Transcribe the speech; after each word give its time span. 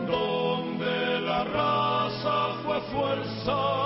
donde 0.08 1.20
la 1.20 1.44
raza 1.44 2.36
fue 2.64 2.80
fuerza, 2.90 3.77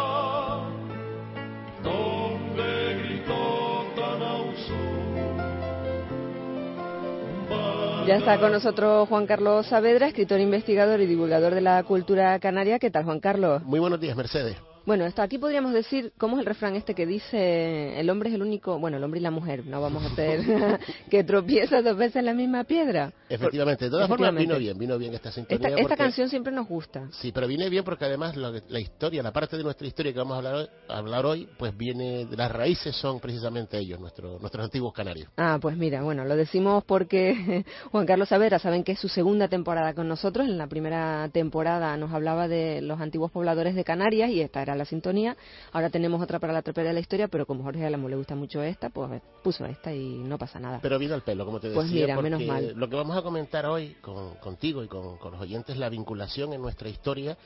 Ya 8.07 8.17
está 8.17 8.41
con 8.41 8.51
nosotros 8.51 9.09
Juan 9.09 9.27
Carlos 9.27 9.69
Saavedra, 9.69 10.09
escritor, 10.09 10.41
investigador 10.41 11.01
y 11.01 11.07
divulgador 11.07 11.55
de 11.55 11.61
la 11.61 11.85
cultura 11.85 12.37
canaria. 12.41 12.81
¿Qué 12.81 12.91
tal, 12.91 13.05
Juan 13.05 13.21
Carlos? 13.21 13.63
Muy 13.63 13.79
buenos 13.79 14.01
días, 14.01 14.17
Mercedes. 14.17 14.57
Bueno, 14.85 15.05
esto 15.07 15.23
aquí 15.23 15.39
podríamos 15.39 15.73
decir, 15.73 16.13
¿cómo 16.19 16.37
es 16.37 16.41
el 16.41 16.47
refrán 16.47 16.75
este 16.75 16.95
que 16.95 17.07
dice 17.07 17.99
el 18.01 18.11
hombre 18.11 18.29
es 18.31 18.35
el 18.35 18.43
único, 18.43 18.79
bueno, 18.79 18.97
el 18.97 19.05
hombre 19.05 19.21
y 19.21 19.23
la 19.23 19.31
mujer, 19.31 19.65
no 19.67 19.81
vamos 19.81 20.03
a 20.05 20.07
hacer 20.09 20.41
que 21.11 21.23
tropieza 21.25 21.83
dos 21.83 21.97
veces 21.97 22.17
en 22.17 22.25
la 22.27 22.35
misma 22.35 22.65
piedra? 22.65 23.13
Efectivamente, 23.29 23.85
de 23.87 23.91
todas 23.91 24.09
formas 24.09 24.35
vino 24.35 24.59
bien, 24.59 24.77
vino 24.79 24.99
bien 24.99 25.15
esta 25.15 25.31
sintonía. 25.31 25.57
Esta, 25.69 25.69
esta 25.81 25.83
porque- 25.89 25.97
canción 26.03 26.29
siempre 26.29 26.53
nos 26.53 26.67
gusta. 26.69 27.09
Sí, 27.13 27.31
pero 27.33 27.47
viene 27.47 27.69
bien 27.71 27.85
porque 27.85 28.05
además 28.07 28.37
la, 28.37 28.53
la 28.69 28.81
historia, 28.81 29.23
la 29.23 29.33
parte 29.33 29.57
de 29.57 29.63
nuestra 29.63 29.87
historia 29.87 30.13
que 30.13 30.19
vamos 30.19 30.35
a 30.35 30.39
hablar 30.39 30.55
hoy, 30.55 30.67
a 30.89 30.99
hablar 30.99 31.27
hoy 31.27 31.49
pues 31.59 31.77
viene, 31.77 32.27
las 32.37 32.51
raíces 32.51 32.97
son 32.97 33.21
precisamente 33.21 33.79
ellos, 33.79 34.01
nuestro- 34.01 34.39
nuestros 34.41 34.65
antiguos 34.65 34.93
canarios. 34.93 35.29
Ah, 35.37 35.59
pues 35.61 35.77
mira, 35.77 36.03
bueno, 36.03 36.25
lo 36.25 36.37
decimos 36.37 36.83
porque 36.85 37.65
Juan 37.93 38.07
Carlos 38.07 38.29
Saavedra, 38.29 38.59
saben 38.59 38.83
que 38.85 38.93
es 38.93 38.99
su 38.99 39.09
segunda 39.09 39.49
temporada 39.49 39.95
con 39.95 40.09
nosotros. 40.09 40.47
En 40.49 40.59
la 40.59 40.67
primera 40.67 41.29
temporada 41.33 41.97
nos 41.97 42.13
hablaba 42.13 42.49
de 42.49 42.83
los 42.83 43.01
antiguos 43.01 43.31
pobladores 43.31 43.75
de 43.75 43.85
Canarias 43.85 44.31
y 44.31 44.41
esta 44.41 44.61
era 44.63 44.72
la 44.75 44.85
sintonía. 44.85 45.37
Ahora 45.73 45.91
tenemos 45.91 46.21
otra 46.23 46.39
para 46.39 46.53
la 46.53 46.63
tropera 46.63 46.89
de 46.89 46.95
la 46.95 47.01
historia, 47.01 47.29
pero 47.29 47.47
como 47.47 47.63
Jorge 47.65 47.85
Álamo 47.87 48.09
le 48.09 48.17
gusta 48.17 48.35
mucho 48.35 48.63
esta, 48.63 48.91
pues 48.91 49.21
puso 49.43 49.65
esta 49.67 49.93
y 49.95 50.19
no 50.19 50.39
pasa 50.39 50.59
nada. 50.61 50.81
Pero 50.83 50.99
vino 50.99 51.15
al 51.15 51.23
pelo, 51.23 51.45
como 51.45 51.61
te 51.61 51.69
decía, 51.69 51.81
Pues 51.83 51.91
mira, 51.93 52.21
menos 52.21 52.43
mal. 52.43 52.73
lo 52.77 52.89
que 52.89 52.97
vamos 52.97 53.17
a 53.17 53.23
comentar 53.23 53.67
hoy 53.67 53.97
con- 54.01 54.35
contigo 54.37 54.83
y 54.85 54.89
con, 54.89 55.17
con 55.19 55.33
los 55.33 55.41
oyentes 55.41 55.75
es 55.75 55.79
la 55.81 55.89
vinculación 55.89 56.53
en 56.53 56.63
nuestra 56.63 56.89
historia 56.89 57.37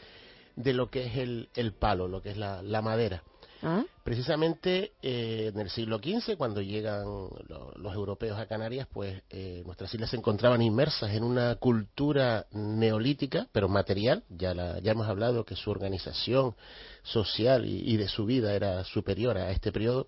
de 0.56 0.72
lo 0.72 0.88
que 0.91 1.06
es 1.06 1.16
el, 1.16 1.48
el 1.54 1.72
palo, 1.72 2.09
lo 2.09 2.22
que 2.22 2.31
es 2.31 2.36
la, 2.36 2.62
la 2.62 2.81
madera. 2.82 3.22
¿Ah? 3.62 3.84
Precisamente 4.04 4.92
eh, 5.02 5.50
en 5.52 5.58
el 5.60 5.68
siglo 5.70 5.98
XV, 5.98 6.36
cuando 6.36 6.60
llegan 6.62 7.04
lo- 7.04 7.72
los 7.76 7.92
europeos 7.94 8.38
a 8.38 8.46
Canarias, 8.46 8.86
pues 8.92 9.20
eh, 9.30 9.62
nuestras 9.66 9.92
islas 9.92 10.10
se 10.10 10.16
encontraban 10.16 10.62
inmersas 10.62 11.10
en 11.12 11.24
una 11.24 11.56
cultura 11.56 12.46
neolítica, 12.52 13.48
pero 13.50 13.68
material. 13.68 14.22
Ya, 14.28 14.54
la- 14.54 14.78
ya 14.80 14.92
hemos 14.92 15.08
hablado 15.08 15.44
que 15.44 15.56
su 15.56 15.70
organización 15.70 16.54
social 17.02 17.64
y, 17.66 17.82
y 17.92 17.96
de 17.96 18.06
su 18.08 18.24
vida 18.26 18.54
era 18.54 18.84
superior 18.84 19.36
a 19.38 19.50
este 19.50 19.72
periodo. 19.72 20.06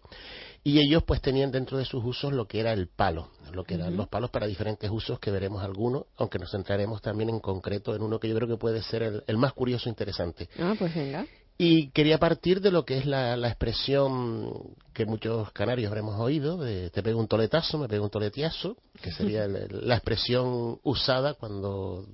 Y 0.62 0.78
ellos 0.80 1.02
pues 1.04 1.20
tenían 1.20 1.50
dentro 1.50 1.78
de 1.78 1.84
sus 1.84 2.04
usos 2.04 2.32
lo 2.32 2.46
que 2.46 2.60
era 2.60 2.72
el 2.72 2.88
palo, 2.88 3.30
lo 3.52 3.64
que 3.64 3.74
eran 3.74 3.96
los 3.96 4.08
palos 4.08 4.30
para 4.30 4.46
diferentes 4.46 4.90
usos 4.90 5.18
que 5.18 5.30
veremos 5.30 5.62
algunos, 5.64 6.04
aunque 6.16 6.38
nos 6.38 6.50
centraremos 6.50 7.00
también 7.00 7.30
en 7.30 7.40
concreto 7.40 7.94
en 7.96 8.02
uno 8.02 8.20
que 8.20 8.28
yo 8.28 8.34
creo 8.36 8.48
que 8.48 8.56
puede 8.56 8.82
ser 8.82 9.02
el, 9.02 9.24
el 9.26 9.36
más 9.38 9.52
curioso 9.54 9.88
e 9.88 9.90
interesante. 9.90 10.48
Ah, 10.58 10.74
pues 10.78 10.94
venga. 10.94 11.26
Y 11.60 11.90
quería 11.90 12.18
partir 12.18 12.60
de 12.60 12.70
lo 12.70 12.84
que 12.84 12.98
es 12.98 13.04
la, 13.06 13.36
la 13.36 13.48
expresión 13.48 14.52
que 14.94 15.04
muchos 15.04 15.50
canarios 15.50 15.88
habremos 15.88 16.14
oído, 16.20 16.56
de 16.56 16.88
te 16.90 17.02
pego 17.02 17.18
un 17.18 17.26
toletazo, 17.26 17.78
me 17.78 17.88
pego 17.88 18.04
un 18.04 18.10
toletiazo, 18.10 18.76
que 19.02 19.10
sería 19.10 19.48
la 19.70 19.94
expresión 19.96 20.78
usada 20.84 21.34
cuando 21.34 22.06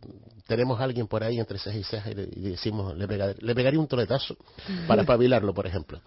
tenemos 0.46 0.80
a 0.80 0.84
alguien 0.84 1.06
por 1.08 1.22
ahí 1.24 1.38
entre 1.38 1.58
ceja 1.58 1.76
y 1.76 1.84
ceja 1.84 2.10
y, 2.10 2.14
le- 2.14 2.28
y 2.34 2.40
decimos, 2.50 2.96
le, 2.96 3.06
pega- 3.06 3.34
le 3.38 3.54
pegaría 3.54 3.78
un 3.80 3.86
toletazo 3.86 4.34
para 4.86 5.02
espabilarlo, 5.02 5.52
por 5.52 5.66
ejemplo. 5.66 6.00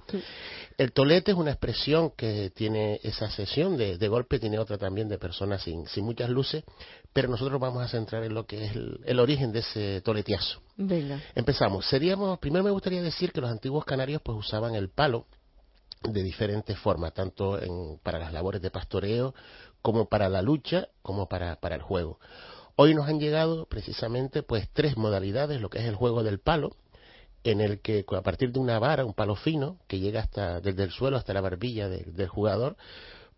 El 0.77 0.91
tolete 0.91 1.31
es 1.31 1.38
una 1.38 1.49
expresión 1.51 2.11
que 2.11 2.51
tiene 2.51 2.99
esa 3.01 3.31
sesión 3.31 3.77
de, 3.77 3.97
de 3.97 4.07
golpe, 4.07 4.38
tiene 4.39 4.59
otra 4.59 4.77
también 4.77 5.09
de 5.09 5.17
personas 5.17 5.63
sin, 5.63 5.88
sin 5.88 6.05
muchas 6.05 6.29
luces, 6.29 6.63
pero 7.13 7.29
nosotros 7.29 7.59
vamos 7.59 7.83
a 7.83 7.88
centrar 7.88 8.23
en 8.23 8.35
lo 8.35 8.45
que 8.45 8.65
es 8.65 8.75
el- 8.75 8.99
el 9.05 9.19
origen 9.19 9.51
de 9.51 9.59
ese 9.59 10.01
toletiazo. 10.01 10.61
Venga. 10.75 11.19
Empezamos. 11.33 11.88
Seríamos, 11.88 12.38
primero 12.38 12.63
me 12.63 12.69
gustaría 12.69 13.01
decir 13.01 13.31
que 13.31 13.41
los 13.41 13.49
antiguos 13.49 13.85
canarios 13.85 14.21
pues 14.23 14.38
usaban 14.38 14.75
el 14.75 14.89
palo 14.89 15.25
de 16.03 16.21
diferentes 16.21 16.77
formas, 16.77 17.11
tanto 17.15 17.59
en- 17.59 17.97
para 18.03 18.19
las 18.19 18.31
labores 18.31 18.61
de 18.61 18.69
pastoreo, 18.69 19.33
como 19.81 20.07
para 20.07 20.29
la 20.29 20.44
lucha, 20.44 20.89
como 21.01 21.27
para, 21.27 21.55
para 21.55 21.73
el 21.75 21.81
juego. 21.81 22.19
Hoy 22.75 22.94
nos 22.94 23.07
han 23.07 23.19
llegado 23.19 23.65
precisamente 23.65 24.44
pues 24.44 24.69
tres 24.73 24.95
modalidades, 24.95 25.59
lo 25.59 25.71
que 25.71 25.79
es 25.79 25.85
el 25.85 25.95
juego 25.95 26.21
del 26.21 26.39
palo, 26.39 26.75
en 27.44 27.62
el 27.62 27.80
que 27.80 28.06
a 28.12 28.22
partir 28.22 28.52
de 28.52 28.59
una 28.59 28.80
vara, 28.80 29.06
un 29.06 29.14
palo 29.14 29.36
fino, 29.36 29.80
que 29.88 30.00
llega 30.00 30.22
hasta 30.22 30.59
desde 30.62 30.84
el 30.84 30.92
suelo 30.92 31.18
hasta 31.18 31.34
la 31.34 31.42
barbilla 31.42 31.88
de- 31.90 32.03
del 32.03 32.28
jugador, 32.28 32.75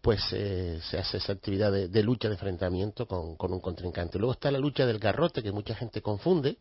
pues 0.01 0.21
eh, 0.31 0.79
se 0.89 0.97
hace 0.97 1.17
esa 1.17 1.33
actividad 1.33 1.71
de, 1.71 2.03
lucha, 2.03 2.29
de 2.29 2.35
enfrentamiento 2.35 3.05
con, 3.05 3.35
un 3.37 3.59
contrincante. 3.59 4.17
Luego 4.17 4.33
está 4.33 4.49
la 4.51 4.59
lucha 4.59 4.85
del 4.85 4.99
garrote, 4.99 5.43
que 5.43 5.51
mucha 5.51 5.75
gente 5.75 6.01
confunde. 6.01 6.57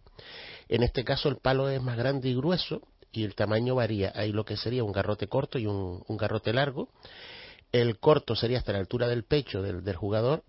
En 0.69 0.83
este 0.83 1.05
caso 1.05 1.29
el 1.29 1.37
palo 1.37 1.69
es 1.69 1.81
más 1.81 1.97
grande 1.97 2.29
y 2.29 2.35
grueso 2.35 2.83
y 3.13 3.25
el 3.25 3.35
tamaño 3.35 3.77
varía. 3.77 4.13
Hay 4.15 4.33
lo 4.33 4.45
que 4.45 4.57
sería 4.57 4.83
un 4.83 4.93
garrote 4.93 5.29
corto 5.29 5.59
y 5.59 5.67
un, 5.67 6.03
garrote 6.09 6.53
largo. 6.53 6.89
El 7.71 7.99
corto 8.01 8.35
sería 8.35 8.59
hasta 8.59 8.73
la 8.73 8.79
altura 8.79 9.07
del 9.09 9.25
pecho 9.25 9.63
del 9.63 9.95
jugador 9.95 10.43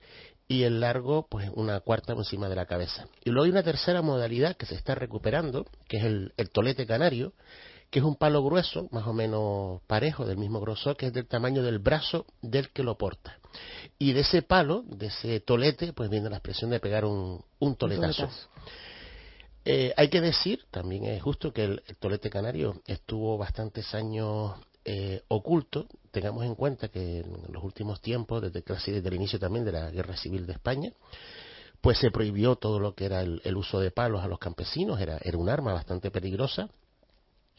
y 0.49 0.63
el 0.63 0.79
largo, 0.79 1.27
pues 1.29 1.49
una 1.53 1.79
cuarta 1.79 2.13
encima 2.13 2.49
de 2.49 2.55
la 2.55 2.65
cabeza. 2.65 3.07
Y 3.23 3.29
luego 3.29 3.45
hay 3.45 3.51
una 3.51 3.63
tercera 3.63 4.01
modalidad 4.01 4.57
que 4.57 4.65
se 4.65 4.73
está 4.73 4.95
recuperando, 4.95 5.67
que 5.87 5.97
es 5.97 6.03
el, 6.03 6.33
el 6.37 6.49
tolete 6.49 6.87
canario, 6.87 7.33
que 7.91 7.99
es 7.99 8.05
un 8.05 8.15
palo 8.15 8.43
grueso, 8.43 8.87
más 8.91 9.05
o 9.05 9.13
menos 9.13 9.81
parejo, 9.85 10.25
del 10.25 10.37
mismo 10.37 10.59
grosor, 10.59 10.97
que 10.97 11.05
es 11.05 11.13
del 11.13 11.27
tamaño 11.27 11.61
del 11.61 11.77
brazo 11.77 12.25
del 12.41 12.69
que 12.71 12.81
lo 12.81 12.97
porta. 12.97 13.37
Y 13.99 14.13
de 14.13 14.21
ese 14.21 14.41
palo, 14.41 14.83
de 14.87 15.07
ese 15.07 15.39
tolete, 15.39 15.93
pues 15.93 16.09
viene 16.09 16.31
la 16.31 16.37
expresión 16.37 16.71
de 16.71 16.79
pegar 16.79 17.05
un, 17.05 17.43
un 17.59 17.75
toletazo. 17.75 18.23
toletazo. 18.23 18.49
Eh, 19.65 19.93
hay 19.97 20.09
que 20.09 20.19
decir, 20.19 20.65
también 20.71 21.05
es 21.05 21.21
justo, 21.21 21.53
que 21.53 21.63
el, 21.63 21.83
el 21.85 21.95
tolete 21.97 22.31
canario 22.31 22.81
estuvo 22.87 23.37
bastantes 23.37 23.93
años 23.93 24.53
eh, 24.85 25.23
oculto. 25.27 25.87
Tengamos 26.11 26.45
en 26.45 26.55
cuenta 26.55 26.89
que 26.89 27.19
en 27.19 27.53
los 27.53 27.63
últimos 27.63 28.01
tiempos, 28.01 28.41
desde 28.41 28.63
casi 28.63 28.91
desde 28.91 29.07
el 29.09 29.15
inicio 29.15 29.39
también 29.39 29.65
de 29.65 29.71
la 29.71 29.91
Guerra 29.91 30.17
Civil 30.17 30.45
de 30.45 30.53
España, 30.53 30.93
pues 31.81 31.97
se 31.99 32.11
prohibió 32.11 32.55
todo 32.55 32.79
lo 32.79 32.93
que 32.95 33.05
era 33.05 33.21
el, 33.21 33.55
uso 33.55 33.79
de 33.79 33.91
palos 33.91 34.23
a 34.23 34.27
los 34.27 34.39
campesinos, 34.39 34.99
era, 34.99 35.17
era 35.23 35.37
un 35.37 35.49
arma 35.49 35.73
bastante 35.73 36.11
peligrosa 36.11 36.69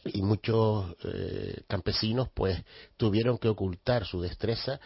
y 0.05 0.23
muchos 0.23 0.97
eh, 1.05 1.63
campesinos 1.69 2.29
pues 2.33 2.63
tuvieron 2.97 3.39
que 3.39 3.49
ocultar 3.49 4.07
su 4.07 4.21
destreza 4.21 4.81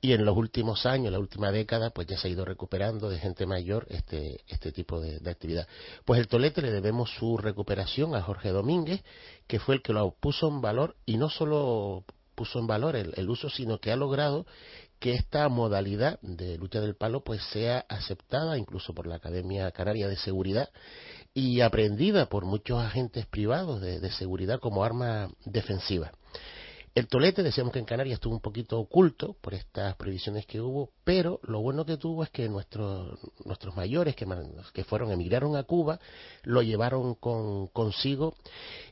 y 0.00 0.12
en 0.12 0.24
los 0.24 0.36
últimos 0.36 0.86
años, 0.86 1.12
la 1.12 1.18
última 1.18 1.50
década, 1.50 1.90
pues 1.90 2.06
ya 2.06 2.16
se 2.16 2.28
ha 2.28 2.30
ido 2.30 2.44
recuperando 2.44 3.08
de 3.08 3.18
gente 3.18 3.46
mayor 3.46 3.86
este, 3.90 4.40
este 4.46 4.70
tipo 4.70 5.00
de, 5.00 5.18
actividad. 5.28 5.66
Pues 6.04 6.20
el 6.20 6.28
tolete 6.28 6.62
le 6.62 6.70
debemos 6.70 7.10
su 7.18 7.36
recuperación 7.36 8.14
a 8.14 8.22
Jorge 8.22 8.50
Domínguez, 8.50 9.02
que 9.46 9.58
fue 9.58 9.76
el 9.76 9.82
que 9.82 9.92
lo 9.92 10.12
puso 10.12 10.48
en 10.48 10.60
valor 10.60 10.94
y 11.04 11.16
no 11.16 11.28
solo 11.28 12.04
puso 12.36 12.60
en 12.60 12.68
valor 12.68 12.94
el, 12.94 13.12
el 13.16 13.28
uso, 13.28 13.50
sino 13.50 13.78
que 13.78 13.90
ha 13.90 13.96
logrado 13.96 14.46
que 15.00 15.14
esta 15.14 15.48
modalidad 15.48 16.20
de 16.22 16.58
lucha 16.58 16.80
del 16.80 16.96
palo 16.96 17.22
pues 17.24 17.42
sea 17.52 17.84
aceptada 17.88 18.58
incluso 18.58 18.94
por 18.94 19.06
la 19.06 19.16
Academia 19.16 19.70
Canaria 19.72 20.08
de 20.08 20.16
Seguridad 20.16 20.70
y 21.34 21.60
aprendida 21.60 22.28
por 22.28 22.44
muchos 22.44 22.80
agentes 22.80 23.26
privados 23.26 23.80
de 23.80 24.10
seguridad 24.12 24.60
como 24.60 24.84
arma 24.84 25.30
defensiva. 25.44 26.12
El 26.98 27.06
tolete, 27.06 27.44
decíamos 27.44 27.72
que 27.72 27.78
en 27.78 27.84
Canarias 27.84 28.14
estuvo 28.14 28.34
un 28.34 28.40
poquito 28.40 28.76
oculto 28.76 29.36
por 29.40 29.54
estas 29.54 29.94
previsiones 29.94 30.46
que 30.46 30.60
hubo, 30.60 30.90
pero 31.04 31.38
lo 31.44 31.60
bueno 31.60 31.86
que 31.86 31.96
tuvo 31.96 32.24
es 32.24 32.30
que 32.30 32.48
nuestros, 32.48 33.16
nuestros 33.44 33.76
mayores 33.76 34.16
que, 34.16 34.26
que 34.72 34.82
fueron, 34.82 35.12
emigraron 35.12 35.54
a 35.54 35.62
Cuba, 35.62 36.00
lo 36.42 36.60
llevaron 36.60 37.14
con, 37.14 37.68
consigo 37.68 38.34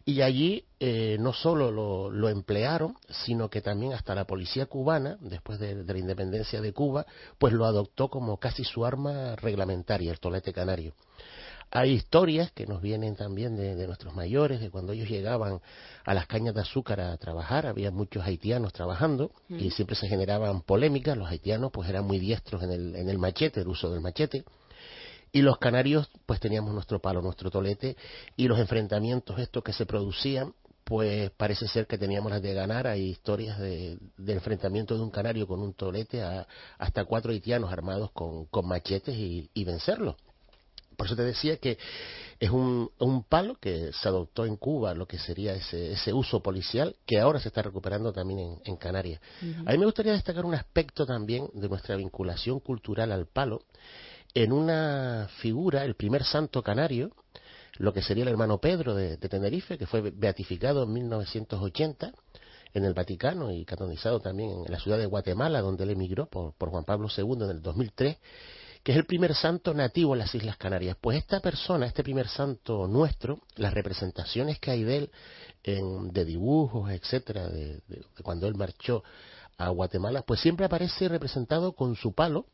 y 0.05 0.21
allí 0.21 0.67
eh, 0.79 1.17
no 1.19 1.33
solo 1.33 1.73
lo, 1.73 2.29
emplearon, 2.29 2.97
sino 3.25 3.51
que 3.51 3.61
también 3.61 3.93
hasta 3.93 4.15
la 4.15 4.25
policía 4.25 4.67
cubana, 4.67 5.19
después 5.21 5.59
de, 5.59 5.83
de 5.83 5.93
la 5.93 5.99
independencia 5.99 6.61
de 6.61 6.73
Cuba, 6.73 7.07
pues 7.39 7.55
lo 7.55 7.65
adoptó 7.65 8.09
como 8.09 8.37
casi 8.37 8.63
su 8.63 8.87
arma 8.87 9.35
reglamentaria, 9.35 10.13
el 10.13 10.21
tolete 10.21 10.53
canario. 10.53 10.95
Hay 11.77 11.93
historias 11.93 12.51
que 12.53 12.67
nos 12.67 12.81
vienen 12.81 13.17
también 13.17 13.55
de, 13.55 13.75
de, 13.75 13.87
nuestros 13.87 14.15
mayores, 14.15 14.61
de 14.61 14.71
cuando 14.71 14.95
ellos 14.95 15.11
llegaban 15.11 15.61
a 16.07 16.15
las 16.15 16.27
cañas 16.27 16.55
de 16.55 16.63
azúcar 16.63 17.03
a 17.03 17.15
trabajar, 17.19 17.67
había 17.67 17.91
muchos 17.91 18.25
haitianos 18.25 18.73
trabajando 18.73 19.31
mm. 19.51 19.59
y 19.59 19.71
siempre 19.73 19.95
se 19.95 20.09
generaban 20.09 20.63
polémicas, 20.63 21.19
los 21.19 21.29
haitianos 21.29 21.71
pues 21.71 21.91
eran 21.91 22.07
muy 22.07 22.19
diestros 22.19 22.63
en 22.63 22.71
el, 22.71 22.97
en 22.97 23.11
el 23.11 23.19
machete, 23.19 23.61
el 23.61 23.69
uso 23.69 23.91
del 23.91 24.01
machete, 24.01 24.45
y 25.33 25.43
los 25.43 25.59
canarios 25.59 26.09
pues 26.25 26.41
teníamos 26.41 26.73
nuestro 26.73 26.99
palo, 26.99 27.21
nuestro 27.21 27.51
tolete, 27.51 27.99
y 28.37 28.49
los 28.49 28.59
enfrentamientos 28.59 29.39
estos 29.39 29.63
que 29.63 29.75
se 29.75 29.85
producían 29.85 30.55
pues 30.83 31.31
parece 31.33 31.69
ser 31.69 31.87
que 31.87 31.99
teníamos 31.99 32.33
las 32.33 32.41
de 32.41 32.55
ganar. 32.55 32.87
Hay 32.87 33.03
historias 33.03 33.59
de, 33.59 33.99
de 34.17 34.33
enfrentamiento 34.33 34.95
de 34.97 35.03
un 35.03 35.11
canario 35.11 35.47
con 35.47 35.61
un 35.61 35.75
tolete 35.75 36.23
a, 36.23 36.47
hasta 36.79 37.05
cuatro 37.05 37.33
haitianos 37.33 37.71
armados 37.71 38.13
con, 38.13 38.47
con 38.47 38.67
machetes 38.67 39.15
y, 39.15 39.51
y 39.53 39.65
vencerlos. 39.65 40.17
Por 40.97 41.07
eso 41.07 41.17
te 41.17 41.23
decía 41.23 41.59
que 41.59 41.79
es 42.39 42.51
un, 42.51 42.91
un, 42.99 43.25
palo 43.25 43.57
que 43.61 43.93
se 43.93 44.09
adoptó 44.09 44.45
en 44.45 44.57
Cuba, 44.57 44.95
lo 44.95 45.07
que 45.07 45.19
sería 45.19 45.55
ese, 45.55 45.93
ese 45.93 46.13
uso 46.13 46.43
policial, 46.43 46.97
que 47.07 47.19
ahora 47.19 47.41
se 47.41 47.49
está 47.49 47.63
recuperando 47.63 48.13
también 48.13 48.41
en, 48.41 48.61
en 48.65 48.77
Canarias. 48.77 49.21
Uh 49.43 49.47
-huh. 49.47 49.69
A 49.69 49.73
mí 49.73 49.79
me 49.79 49.87
gustaría 49.87 50.13
destacar 50.13 50.45
un 50.45 50.55
aspecto 50.55 51.07
también 51.07 51.49
de 51.55 51.69
nuestra 51.69 51.97
vinculación 51.97 52.61
cultural 52.61 53.13
al 53.13 53.27
palo, 53.27 53.63
en 54.35 54.53
una 54.53 55.29
figura, 55.39 55.85
el 55.85 55.95
primer 55.95 56.25
santo 56.25 56.63
canario, 56.63 57.13
lo 57.79 57.93
que 57.93 58.03
sería 58.03 58.25
el 58.25 58.29
hermano 58.29 58.59
Pedro 58.59 58.95
de, 58.95 59.17
de 59.17 59.29
Tenerife, 59.29 59.79
que 59.79 59.87
fue 59.87 60.01
beatificado 60.11 60.83
en 60.83 60.93
1980 60.93 62.13
en 62.75 62.85
el 62.85 62.93
Vaticano 62.93 63.51
y 63.51 63.65
canonizado 63.65 64.21
también 64.21 64.51
en 64.51 64.71
la 64.71 64.79
ciudad 64.79 64.99
de 64.99 65.07
Guatemala, 65.07 65.63
donde 65.63 65.85
él 65.85 65.91
emigró 65.91 66.27
por, 66.27 66.53
por 66.53 66.69
Juan 66.69 66.85
Pablo 66.85 67.09
II 67.17 67.45
en 67.45 67.51
el 67.51 67.63
2003 67.63 68.19
que 68.87 68.93
es 68.93 68.99
el 68.99 69.05
primer 69.05 69.35
santo 69.35 69.75
nativo 69.75 70.13
en 70.13 70.21
las 70.21 70.33
Islas 70.33 70.57
Canarias. 70.59 70.97
Pues 71.01 71.19
esta 71.19 71.41
persona, 71.41 71.87
este 71.87 72.05
primer 72.05 72.29
santo 72.29 72.87
nuestro, 72.87 73.41
las 73.57 73.75
representaciones 73.75 74.61
que 74.61 74.71
hay 74.71 74.85
de 74.85 74.97
él 74.97 75.11
en, 75.65 76.13
de 76.13 76.25
dibujos, 76.25 76.89
etcétera, 76.93 77.49
de, 77.49 77.83
cuando 78.23 78.47
él 78.47 78.55
marchó 78.55 79.03
a 79.59 79.71
Guatemala, 79.71 80.23
pues 80.23 80.39
siempre 80.39 80.67
aparece 80.67 81.09
representado 81.09 81.73
con 81.73 81.97
su 81.97 82.13
palo. 82.13 82.47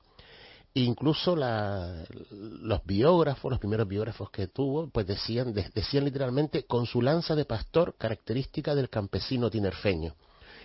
Incluso 0.73 1.37
los 1.37 2.83
biógrafos, 2.87 3.51
los 3.51 3.61
primeros 3.61 3.87
biógrafos 3.87 4.31
que 4.31 4.47
tuvo, 4.47 4.89
pues 4.89 5.07
decían, 5.07 5.53
de, 5.53 5.69
decían 5.75 6.07
literalmente 6.07 6.65
con 6.65 6.87
su 6.87 7.03
lanza 7.03 7.35
de 7.35 7.45
pastor, 7.45 7.95
característica 7.99 8.75
del 8.75 8.89
campesino 8.89 9.51
tinerfeño 9.51 10.15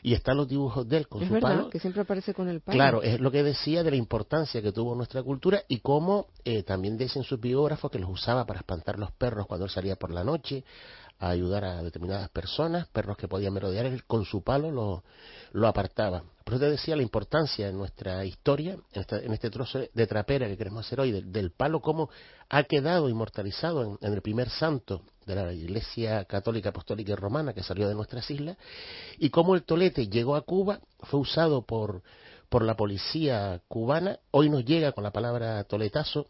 y 0.07 0.13
están 0.13 0.37
los 0.37 0.47
dibujos 0.47 0.87
de 0.87 0.99
él 0.99 1.07
con 1.09 1.21
es 1.21 1.27
su 1.27 1.33
verdad, 1.33 1.49
palo. 1.49 1.69
que 1.69 1.81
siempre 1.81 2.01
aparece 2.01 2.33
con 2.33 2.47
el 2.47 2.61
palo. 2.61 2.77
Claro, 2.77 3.03
es 3.03 3.19
lo 3.19 3.29
que 3.29 3.43
decía 3.43 3.83
de 3.83 3.89
la 3.91 3.97
importancia 3.97 4.61
que 4.61 4.71
tuvo 4.71 4.95
nuestra 4.95 5.21
cultura 5.21 5.63
y 5.67 5.79
cómo 5.79 6.27
eh, 6.45 6.63
también 6.63 6.97
dicen 6.97 7.23
sus 7.23 7.41
biógrafos 7.41 7.91
que 7.91 7.99
los 7.99 8.09
usaba 8.09 8.45
para 8.45 8.59
espantar 8.59 8.97
los 8.97 9.11
perros 9.11 9.47
cuando 9.47 9.65
él 9.65 9.69
salía 9.69 9.97
por 9.97 10.11
la 10.11 10.23
noche, 10.23 10.63
a 11.19 11.27
ayudar 11.27 11.65
a 11.65 11.83
determinadas 11.83 12.29
personas, 12.29 12.87
perros 12.87 13.17
que 13.17 13.27
podían 13.27 13.53
merodear, 13.53 13.85
él 13.85 14.05
con 14.05 14.23
su 14.23 14.43
palo 14.43 14.71
lo, 14.71 15.03
lo 15.51 15.67
apartaba. 15.67 16.23
Por 16.47 16.53
eso 16.53 16.63
te 16.63 16.71
decía 16.71 16.95
la 16.95 17.01
importancia 17.01 17.67
en 17.67 17.77
nuestra 17.77 18.23
historia, 18.23 18.77
en, 18.93 19.01
esta, 19.01 19.19
en 19.19 19.33
este 19.33 19.49
trozo 19.49 19.81
de 19.93 20.07
trapera 20.07 20.47
que 20.47 20.55
queremos 20.55 20.85
hacer 20.85 21.01
hoy, 21.01 21.11
del, 21.11 21.29
del 21.29 21.51
palo, 21.51 21.81
cómo 21.81 22.09
ha 22.47 22.63
quedado 22.63 23.09
inmortalizado 23.09 23.83
en, 23.83 23.97
en, 23.99 24.13
el 24.13 24.21
primer 24.21 24.49
santo 24.49 25.01
de 25.25 25.35
la 25.35 25.51
Iglesia 25.51 26.23
Católica 26.23 26.69
Apostólica 26.69 27.11
y 27.11 27.15
Romana 27.15 27.51
que 27.51 27.63
salió 27.63 27.89
de 27.89 27.95
nuestras 27.95 28.31
islas, 28.31 28.55
y 29.17 29.29
cómo 29.29 29.55
el 29.55 29.63
tolete 29.63 30.07
llegó 30.07 30.37
a 30.37 30.41
Cuba, 30.43 30.79
fue 30.99 31.19
usado 31.19 31.65
por, 31.65 32.01
por 32.47 32.63
la 32.63 32.77
policía 32.77 33.61
cubana, 33.67 34.17
hoy 34.31 34.49
nos 34.49 34.63
llega 34.63 34.93
con 34.93 35.03
la 35.03 35.11
palabra 35.11 35.61
toletazo, 35.65 36.27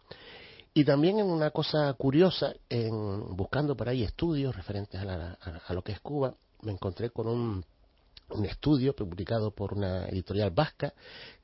y 0.74 0.84
también 0.84 1.20
en 1.20 1.28
una 1.28 1.52
cosa 1.52 1.94
curiosa, 1.94 2.56
en, 2.70 3.36
buscando 3.36 3.78
por 3.78 3.88
ahí 3.88 4.02
estudios 4.02 4.56
referentes 4.56 5.00
a, 5.00 5.06
la, 5.06 5.38
a, 5.40 5.62
a 5.68 5.74
lo 5.76 5.84
que 5.84 5.92
es 5.92 6.00
Cuba, 6.00 6.34
me 6.64 6.72
encontré 6.72 7.12
con 7.12 7.28
un, 7.28 7.64
un 8.30 8.46
estudio 8.46 8.96
publicado 8.96 9.52
por 9.52 9.74
una 9.74 10.08
editorial 10.08 10.52
vasca, 10.52 10.94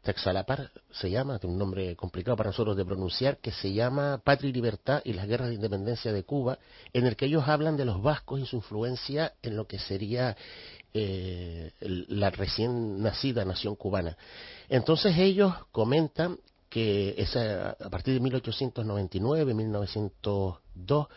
Texalapar 0.02 0.70
se 0.92 1.10
llama, 1.10 1.40
tiene 1.40 1.54
un 1.54 1.60
nombre 1.60 1.96
complicado 1.96 2.36
para 2.36 2.50
nosotros 2.50 2.76
de 2.76 2.84
pronunciar, 2.84 3.38
que 3.38 3.52
se 3.52 3.72
llama 3.72 4.22
Patria 4.24 4.50
y 4.50 4.54
Libertad 4.54 5.02
y 5.06 5.14
las 5.14 5.28
guerras 5.28 5.48
de 5.48 5.56
independencia 5.56 6.12
de 6.12 6.24
Cuba, 6.24 6.60
en 6.92 7.06
el 7.06 7.16
que 7.16 7.26
ellos 7.26 7.48
hablan 7.48 7.78
de 7.78 7.86
los 7.86 8.02
vascos 8.02 8.42
y 8.42 8.46
su 8.46 8.58
influencia 8.58 9.34
en 9.42 9.56
lo 9.56 9.66
que 9.66 9.80
sería 9.80 10.36
eh, 10.94 11.72
la 11.80 12.30
recién 12.32 13.02
nacida 13.02 13.46
nación 13.46 13.76
cubana. 13.76 14.18
Entonces 14.68 15.18
ellos 15.18 15.54
comentan 15.72 16.38
que 16.70 17.16
esa, 17.18 17.78
a 17.80 17.90
partir 17.90 18.16
de 18.16 18.20
1899, 18.20 19.54
1902, 19.54 21.08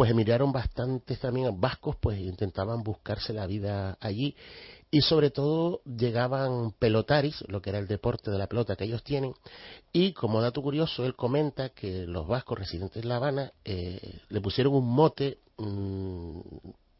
pues 0.00 0.12
emigraron 0.12 0.50
bastantes 0.50 1.20
también 1.20 1.60
vascos, 1.60 1.94
pues 2.00 2.18
intentaban 2.18 2.82
buscarse 2.82 3.34
la 3.34 3.46
vida 3.46 3.98
allí 4.00 4.34
y 4.90 5.02
sobre 5.02 5.28
todo 5.28 5.82
llegaban 5.84 6.72
pelotaris, 6.72 7.44
lo 7.48 7.60
que 7.60 7.68
era 7.68 7.78
el 7.78 7.86
deporte 7.86 8.30
de 8.30 8.38
la 8.38 8.46
pelota 8.46 8.76
que 8.76 8.84
ellos 8.84 9.04
tienen, 9.04 9.34
y 9.92 10.14
como 10.14 10.40
dato 10.40 10.62
curioso, 10.62 11.04
él 11.04 11.14
comenta 11.16 11.68
que 11.68 12.06
los 12.06 12.26
vascos 12.26 12.58
residentes 12.58 13.02
en 13.02 13.10
La 13.10 13.16
Habana 13.16 13.52
eh, 13.62 14.20
le 14.30 14.40
pusieron 14.40 14.72
un 14.72 14.88
mote 14.88 15.40
mmm, 15.58 16.40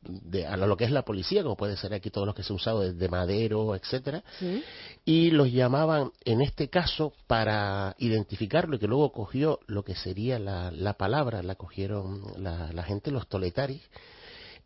de, 0.02 0.46
a 0.46 0.56
lo 0.56 0.76
que 0.76 0.84
es 0.84 0.90
la 0.90 1.02
policía, 1.04 1.42
como 1.42 1.56
puede 1.56 1.76
ser 1.76 1.92
aquí 1.92 2.10
todos 2.10 2.26
los 2.26 2.34
que 2.34 2.42
se 2.42 2.52
han 2.52 2.56
usado 2.56 2.80
desde 2.80 3.08
Madero, 3.08 3.74
etcétera, 3.74 4.22
¿Sí? 4.38 4.62
y 5.04 5.30
los 5.30 5.52
llamaban 5.52 6.12
en 6.24 6.40
este 6.40 6.68
caso 6.68 7.12
para 7.26 7.94
identificarlo 7.98 8.76
y 8.76 8.78
que 8.78 8.86
luego 8.86 9.12
cogió 9.12 9.60
lo 9.66 9.82
que 9.82 9.94
sería 9.94 10.38
la, 10.38 10.70
la 10.70 10.94
palabra, 10.94 11.42
la 11.42 11.54
cogieron 11.54 12.22
la, 12.38 12.72
la 12.72 12.82
gente, 12.82 13.10
los 13.10 13.28
toletaris, 13.28 13.82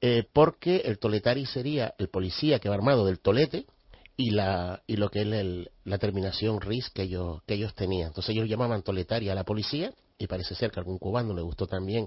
eh, 0.00 0.24
porque 0.32 0.82
el 0.84 0.98
toletari 0.98 1.46
sería 1.46 1.94
el 1.98 2.08
policía 2.08 2.58
que 2.58 2.68
va 2.68 2.74
armado 2.74 3.06
del 3.06 3.20
tolete, 3.20 3.66
y 4.16 4.30
la 4.30 4.82
y 4.86 4.96
lo 4.96 5.10
que 5.10 5.22
es 5.22 5.26
el, 5.26 5.70
la 5.84 5.98
terminación 5.98 6.60
RIS 6.60 6.90
que 6.90 7.02
ellos 7.02 7.42
que 7.46 7.54
ellos 7.54 7.74
tenían. 7.74 8.08
Entonces 8.08 8.34
ellos 8.34 8.48
llamaban 8.48 8.82
toletaria 8.82 9.32
a 9.32 9.34
la 9.34 9.44
policía 9.44 9.92
y 10.16 10.28
parece 10.28 10.54
ser 10.54 10.70
que 10.70 10.78
a 10.78 10.82
algún 10.82 10.98
cubano 10.98 11.34
le 11.34 11.42
gustó 11.42 11.66
también 11.66 12.06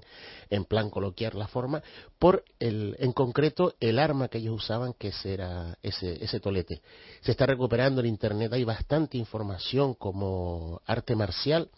en 0.50 0.64
plan 0.64 0.90
coloquiar 0.90 1.36
la 1.36 1.48
forma 1.48 1.84
por 2.18 2.46
el 2.60 2.96
en 3.00 3.12
concreto 3.12 3.76
el 3.82 4.00
arma 4.00 4.30
que 4.30 4.38
ellos 4.38 4.56
usaban 4.56 4.94
que 4.94 5.12
era 5.26 5.78
ese 5.82 6.24
ese 6.24 6.40
tolete. 6.40 6.82
Se 7.22 7.32
está 7.32 7.46
recuperando 7.46 8.00
en 8.00 8.08
internet 8.08 8.54
hay 8.54 8.64
bastante 8.64 9.18
información 9.18 9.94
como 9.94 10.82
arte 10.86 11.16
marcial. 11.16 11.70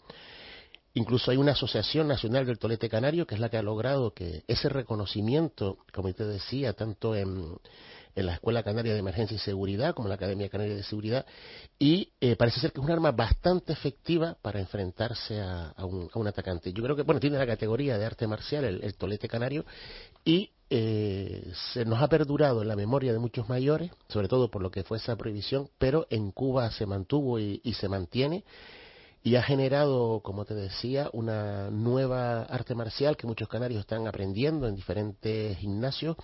Incluso 0.92 1.30
hay 1.30 1.36
una 1.36 1.52
asociación 1.52 2.08
nacional 2.08 2.46
del 2.46 2.58
tolete 2.58 2.88
canario 2.88 3.24
que 3.24 3.36
es 3.36 3.40
la 3.40 3.48
que 3.48 3.56
ha 3.56 3.62
logrado 3.62 4.12
que 4.12 4.42
ese 4.48 4.68
reconocimiento, 4.68 5.78
como 5.92 6.12
te 6.12 6.24
decía, 6.24 6.72
tanto 6.72 7.14
en 7.14 7.58
en 8.14 8.26
la 8.26 8.34
Escuela 8.34 8.62
Canaria 8.62 8.92
de 8.92 8.98
Emergencia 8.98 9.34
y 9.34 9.38
Seguridad, 9.38 9.94
como 9.94 10.08
la 10.08 10.14
Academia 10.14 10.48
Canaria 10.48 10.74
de 10.74 10.82
Seguridad, 10.82 11.26
y 11.78 12.10
eh, 12.20 12.36
parece 12.36 12.60
ser 12.60 12.72
que 12.72 12.80
es 12.80 12.84
un 12.84 12.90
arma 12.90 13.12
bastante 13.12 13.72
efectiva 13.72 14.36
para 14.40 14.60
enfrentarse 14.60 15.40
a, 15.40 15.74
un, 15.84 16.26
atacante. 16.26 16.72
Yo 16.72 16.82
creo 16.82 16.96
que, 16.96 17.02
bueno, 17.02 17.20
tiene 17.20 17.38
la 17.38 17.46
categoría 17.46 17.98
de 17.98 18.04
arte 18.04 18.26
marcial, 18.26 18.64
el, 18.64 18.94
tolete 18.94 19.28
canario, 19.28 19.64
y 20.24 20.50
eh, 20.68 21.50
se 21.72 21.84
nos 21.84 22.00
ha 22.00 22.08
perdurado 22.08 22.62
en 22.62 22.68
la 22.68 22.76
memoria 22.76 23.12
de 23.12 23.18
muchos 23.18 23.48
mayores, 23.48 23.90
sobre 24.08 24.28
todo 24.28 24.50
por 24.50 24.62
lo 24.62 24.70
que 24.70 24.84
fue 24.84 24.98
esa 24.98 25.16
prohibición, 25.16 25.68
pero 25.78 26.06
en 26.10 26.30
Cuba 26.30 26.70
se 26.70 26.86
mantuvo 26.86 27.38
y 27.38 27.74
se 27.74 27.88
mantiene 27.88 28.44
y 29.22 29.36
ha 29.36 29.42
generado, 29.42 30.20
como 30.20 30.44
te 30.44 30.54
decía, 30.54 31.10
una 31.12 31.70
nueva 31.70 32.42
arte 32.44 32.74
marcial 32.74 33.16
que 33.16 33.26
muchos 33.26 33.48
canarios 33.48 33.80
están 33.80 34.06
aprendiendo 34.06 34.66
en 34.66 34.74
diferentes 34.74 35.58
gimnasios 35.58 36.16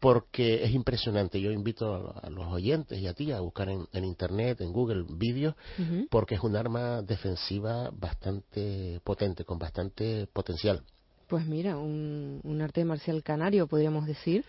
porque 0.00 0.64
es 0.64 0.72
impresionante. 0.72 1.40
Yo 1.40 1.50
invito 1.50 2.14
a, 2.22 2.30
los 2.30 2.46
oyentes 2.46 2.98
y 2.98 3.06
a 3.06 3.14
ti 3.14 3.32
a 3.32 3.40
buscar 3.40 3.68
en, 3.68 3.86
en 3.92 4.04
Internet, 4.04 4.60
en 4.60 4.72
Google, 4.72 5.04
vídeos, 5.08 5.54
uh 5.78 5.82
-huh. 5.82 6.08
porque 6.10 6.36
es 6.36 6.42
un 6.42 6.56
arma 6.56 7.02
defensiva 7.02 7.90
bastante 7.92 9.00
potente, 9.04 9.44
con 9.44 9.58
bastante 9.58 10.26
potencial. 10.32 10.82
Pues 11.28 11.46
mira, 11.46 11.76
un, 11.76 12.40
un 12.42 12.60
arte 12.62 12.84
marcial 12.84 13.22
canario, 13.22 13.66
podríamos 13.66 14.06
decir. 14.06 14.44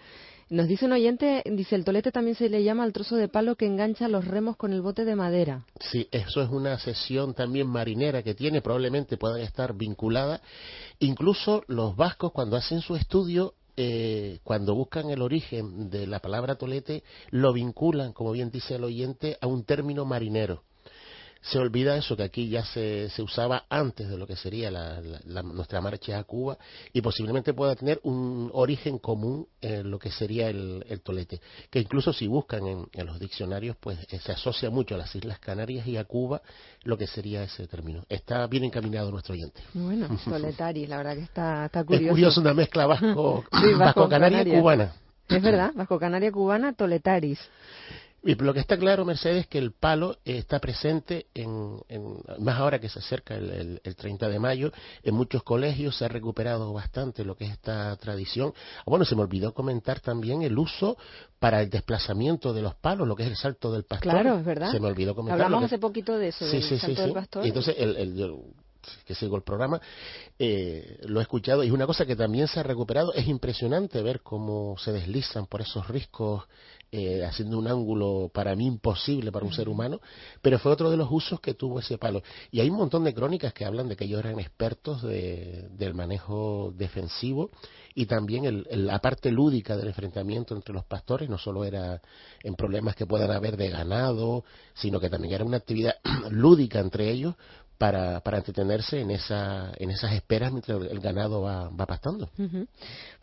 Nos 0.50 0.68
dice 0.68 0.86
un 0.86 0.94
oyente, 0.94 1.44
dice, 1.46 1.76
el 1.76 1.86
tolete 1.86 2.12
también 2.12 2.36
se 2.36 2.50
le 2.50 2.64
llama 2.64 2.84
al 2.84 2.92
trozo 2.92 3.16
de 3.16 3.28
palo 3.28 3.56
que 3.56 3.68
engancha 3.68 4.08
los 4.08 4.26
remos 4.26 4.58
con 4.58 4.74
el 4.74 4.82
bote 4.82 5.06
de 5.06 5.16
madera. 5.16 5.64
Sí, 5.80 6.08
eso 6.12 6.42
es 6.42 6.50
una 6.50 6.80
sesión 6.80 7.36
también 7.36 7.68
marinera 7.68 8.24
que 8.24 8.34
tiene, 8.34 8.60
probablemente 8.60 9.16
puedan 9.18 9.42
estar 9.42 9.76
vinculadas. 9.76 10.42
Incluso 10.98 11.64
los 11.68 11.96
vascos 11.96 12.32
cuando 12.32 12.56
hacen 12.56 12.82
su 12.82 12.96
estudio, 12.96 13.54
eh, 13.82 14.40
cuando 14.44 14.76
buscan 14.76 15.10
el 15.10 15.22
origen 15.22 15.90
de 15.90 16.06
la 16.06 16.20
palabra 16.20 16.56
tolete, 16.56 17.02
lo 17.30 17.54
vinculan, 17.54 18.12
como 18.12 18.34
bien 18.34 18.52
dice 18.52 18.76
el 18.76 18.84
oyente, 18.84 19.38
a 19.40 19.48
un 19.48 19.64
término 19.64 20.04
marinero 20.04 20.64
se 21.42 21.58
olvida 21.58 21.96
eso 21.96 22.18
que 22.18 22.24
aquí 22.24 22.50
ya 22.50 22.66
se, 22.66 23.10
se 23.10 23.22
usaba 23.22 23.66
antes 23.70 24.10
de 24.10 24.18
lo 24.18 24.28
que 24.28 24.36
sería 24.36 24.70
la, 24.70 25.02
la, 25.26 25.42
nuestra 25.42 25.80
marcha 25.82 26.18
a 26.20 26.24
Cuba 26.24 26.58
y 26.92 27.02
posiblemente 27.02 27.54
pueda 27.54 27.76
tener 27.76 28.00
un 28.04 28.50
origen 28.54 29.00
común 29.00 29.48
en 29.62 29.90
lo 29.90 30.00
que 30.00 30.12
sería 30.12 30.50
el, 30.50 30.86
el 30.90 31.02
tolete 31.02 31.40
que 31.70 31.80
incluso 31.80 32.12
si 32.12 32.28
buscan 32.28 32.68
en, 32.68 32.88
en 32.94 33.06
los 33.06 33.20
diccionarios 33.20 33.78
pues 33.80 34.00
eh, 34.12 34.20
se 34.20 34.32
asocia 34.34 34.70
mucho 34.70 34.96
a 34.96 34.98
las 34.98 35.16
Islas 35.16 35.40
Canarias 35.40 35.88
y 35.88 35.98
a 35.98 36.04
Cuba 36.04 36.42
lo 36.84 36.98
que 36.98 37.08
sería 37.08 37.44
ese 37.44 37.68
término. 37.68 38.04
Está 38.10 38.46
bien 38.48 38.66
encaminado 38.66 39.10
nuestro 39.12 39.34
oyente. 39.34 39.62
Bueno 39.74 40.08
toletaris 40.26 40.90
la 40.90 40.98
verdad 40.98 41.16
que 41.16 41.24
está, 41.24 41.66
está 41.66 41.84
curioso 41.84 42.06
es 42.06 42.12
curioso. 42.12 42.42
una 42.42 42.54
mezcla 42.54 42.86
vasco, 42.86 43.46
sí, 43.62 43.74
vasco, 43.74 43.78
vasco 43.78 44.10
canaria, 44.10 44.40
canaria. 44.40 44.60
cubana. 44.60 44.94
Es 45.30 45.42
verdad 45.42 45.72
vasco 45.74 46.00
canaria 46.00 46.32
cubana 46.32 46.74
toletaris 46.74 47.40
y 48.24 48.36
lo 48.36 48.54
que 48.54 48.60
está 48.60 48.78
claro, 48.78 49.06
Mercedes, 49.06 49.42
es 49.42 49.48
que 49.48 49.58
el 49.58 49.72
palo 49.72 50.18
está 50.26 50.60
presente, 50.60 51.28
en, 51.34 51.80
en, 51.88 52.18
más 52.40 52.58
ahora 52.58 52.80
que 52.80 52.90
se 52.90 53.00
acerca 53.00 53.36
el, 53.36 53.50
el, 53.50 53.82
el, 53.84 53.96
30 53.96 54.28
de 54.28 54.40
mayo, 54.40 54.72
en 55.04 55.16
muchos 55.16 55.44
colegios 55.44 55.98
se 55.98 56.06
ha 56.06 56.08
recuperado 56.08 56.74
bastante 56.74 57.24
lo 57.24 57.36
que 57.36 57.46
es 57.46 57.52
esta 57.52 57.96
tradición. 57.98 58.54
Bueno, 58.86 59.06
se 59.06 59.16
me 59.16 59.22
olvidó 59.22 59.54
comentar 59.54 60.00
también 60.00 60.42
el 60.42 60.58
uso 60.58 60.98
para 61.40 61.62
el 61.62 61.70
desplazamiento 61.70 62.54
de 62.54 62.62
los 62.62 62.76
palos, 62.76 63.08
lo 63.08 63.16
que 63.16 63.24
es 63.24 63.30
el 63.30 63.38
salto 63.38 63.72
del 63.72 63.84
pastor. 63.84 64.12
Claro, 64.12 64.38
es 64.38 64.46
verdad. 64.46 64.72
Se 64.72 64.80
me 64.80 64.88
olvidó 64.88 65.16
comentar. 65.16 65.42
Hablamos 65.42 65.62
que... 65.62 65.66
hace 65.66 65.80
poquito 65.80 66.18
de 66.18 66.28
eso, 66.30 66.46
sí, 66.46 66.58
del 66.58 66.64
sí, 66.64 66.78
salto 66.78 66.96
sí, 66.96 67.02
del 67.02 67.14
pastor. 67.14 67.46
Y 67.46 67.48
entonces, 67.48 67.76
el, 67.78 67.98
que 69.06 69.16
sigo 69.16 69.36
el 69.36 69.44
programa, 69.44 69.82
eh, 70.38 71.00
lo 71.04 71.20
he 71.20 71.24
escuchado 71.24 71.64
y 71.64 71.68
es 71.68 71.74
una 71.74 71.86
cosa 71.86 72.06
que 72.06 72.16
también 72.16 72.48
se 72.48 72.60
ha 72.60 72.64
recuperado. 72.64 73.14
Es 73.14 73.28
impresionante 73.28 74.02
ver 74.02 74.22
cómo 74.22 74.76
se 74.78 74.92
deslizan 74.92 75.46
por 75.46 75.62
esos 75.62 75.88
riscos 75.88 76.44
eh, 76.92 77.24
haciendo 77.24 77.60
un 77.60 77.68
ángulo 77.68 78.32
para 78.34 78.56
mí 78.56 78.66
imposible 78.66 79.32
para 79.32 79.46
un 79.46 79.54
ser 79.54 79.70
humano, 79.70 80.02
pero 80.42 80.58
fue 80.58 80.72
otro 80.72 80.90
de 80.90 80.98
los 80.98 81.08
usos 81.12 81.40
que 81.40 81.54
tuvo 81.54 81.80
ese 81.80 82.00
palo. 82.00 82.24
Y 82.50 82.62
hay 82.62 82.70
un 82.72 82.78
montón 82.78 83.04
de 83.04 83.14
crónicas 83.14 83.54
que 83.54 83.64
hablan 83.64 83.88
de 83.88 83.96
que 83.96 84.06
ellos 84.06 84.20
eran 84.20 84.40
expertos 84.40 85.04
de, 85.04 85.68
del 85.70 85.94
manejo 85.94 86.74
defensivo 86.76 87.52
y 87.94 88.08
también 88.08 88.46
el, 88.46 88.66
el, 88.72 88.88
la 88.88 88.98
parte 88.98 89.32
lúdica 89.32 89.78
del 89.78 89.90
enfrentamiento 89.90 90.56
entre 90.56 90.74
los 90.74 90.84
pastores, 90.84 91.30
no 91.30 91.38
solo 91.38 91.64
era 91.64 92.02
en 92.42 92.56
problemas 92.56 92.96
que 92.96 93.06
puedan 93.06 93.30
haber 93.30 93.56
de 93.56 93.70
ganado, 93.70 94.44
sino 94.74 95.00
que 95.00 95.12
también 95.12 95.36
era 95.36 95.46
una 95.46 95.58
actividad 95.58 95.94
lúdica 96.32 96.80
entre 96.80 97.12
ellos 97.12 97.36
para, 97.80 98.20
para 98.20 98.40
entretenerse 98.40 99.00
en, 99.00 99.10
esa, 99.10 99.72
en 99.78 99.90
esas 99.90 100.12
esperas 100.12 100.52
mientras 100.52 100.84
el 100.84 101.00
ganado 101.00 101.42
va, 101.42 101.70
va 101.70 101.86
pastando. 101.86 102.30
Uh. 102.38 102.66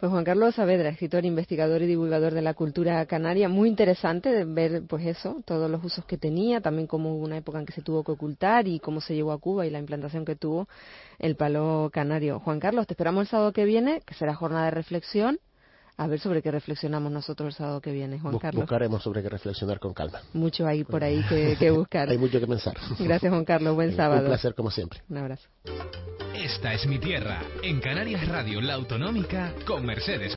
Pues 0.01 0.11
Juan 0.11 0.25
Carlos 0.25 0.55
Saavedra, 0.55 0.89
escritor, 0.89 1.27
investigador 1.27 1.83
y 1.83 1.87
divulgador 1.87 2.33
de 2.33 2.41
la 2.41 2.55
cultura 2.55 3.05
canaria, 3.05 3.51
muy 3.51 3.69
interesante 3.69 4.31
de 4.33 4.47
ver 4.47 4.83
pues 4.89 5.05
eso, 5.05 5.43
todos 5.45 5.71
los 5.71 5.85
usos 5.85 6.07
que 6.07 6.17
tenía, 6.17 6.63
también 6.63 6.87
cómo 6.87 7.15
hubo 7.15 7.25
una 7.25 7.37
época 7.37 7.59
en 7.59 7.67
que 7.67 7.75
se 7.75 7.83
tuvo 7.83 8.03
que 8.03 8.13
ocultar 8.13 8.67
y 8.67 8.81
cómo 8.81 9.03
se 9.03 9.15
llevó 9.15 9.33
a 9.33 9.39
Cuba 9.39 9.67
y 9.67 9.71
la 9.71 9.79
implantación 9.79 10.25
que 10.25 10.37
tuvo 10.37 10.69
el 11.19 11.37
palo 11.37 11.91
canario. 11.93 12.41
Juan 12.41 12.59
Carlos, 12.59 12.87
te 12.87 12.95
esperamos 12.95 13.23
el 13.23 13.29
sábado 13.29 13.53
que 13.53 13.67
viene, 13.67 14.01
que 14.07 14.15
será 14.15 14.35
jornada 14.35 14.65
de 14.65 14.71
reflexión 14.71 15.39
a 15.97 16.07
ver 16.07 16.21
sobre 16.21 16.43
qué 16.43 16.51
reflexionamos 16.51 17.11
nosotros 17.11 17.49
el 17.49 17.55
sábado 17.55 17.81
que 17.81 17.93
viene, 17.93 18.19
Juan 18.19 18.35
Bu 18.35 18.41
Carlos. 18.41 18.63
Buscaremos 18.63 19.03
sobre 19.03 19.23
qué 19.23 19.29
reflexionar 19.29 19.79
con 19.79 19.95
calma. 19.95 20.21
Mucho 20.35 20.67
hay 20.67 20.85
por 20.85 21.03
ahí 21.03 21.25
que, 21.29 21.57
que 21.59 21.71
buscar. 21.71 22.09
hay 22.11 22.19
mucho 22.19 22.39
que 22.39 22.47
pensar. 22.47 22.77
Gracias, 22.99 23.31
Juan 23.31 23.45
Carlos. 23.45 23.75
Buen 23.75 23.97
sábado. 23.97 24.23
Un 24.23 24.29
placer, 24.29 24.55
como 24.55 24.71
siempre. 24.71 25.03
Un 25.09 25.19
abrazo. 25.19 25.49
Esta 26.35 26.75
es 26.75 26.87
mi 26.87 26.99
tierra. 26.99 27.41
En 27.63 27.81
Canarias 27.81 28.29
Radio, 28.29 28.61
la 28.61 28.75
autonómica, 28.75 29.55
con 29.67 29.87
Mercedes. 29.87 30.37